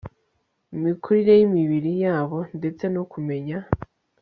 [0.75, 3.57] imikurire y imibiri yabo ndetse no kumenya